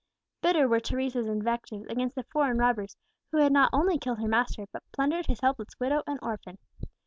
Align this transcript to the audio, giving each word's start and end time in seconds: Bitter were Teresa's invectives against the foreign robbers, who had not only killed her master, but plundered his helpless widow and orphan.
Bitter 0.41 0.67
were 0.67 0.79
Teresa's 0.79 1.27
invectives 1.27 1.85
against 1.85 2.15
the 2.15 2.23
foreign 2.33 2.57
robbers, 2.57 2.97
who 3.31 3.37
had 3.37 3.51
not 3.51 3.69
only 3.71 3.99
killed 3.99 4.17
her 4.19 4.27
master, 4.27 4.65
but 4.73 4.81
plundered 4.91 5.27
his 5.27 5.41
helpless 5.41 5.79
widow 5.79 6.01
and 6.07 6.17
orphan. 6.23 6.57